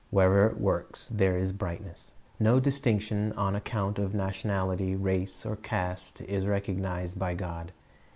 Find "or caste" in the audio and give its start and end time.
5.45-6.21